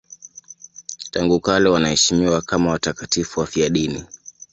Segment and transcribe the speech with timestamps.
[1.11, 4.05] Tangu kale wanaheshimiwa kama watakatifu wafiadini.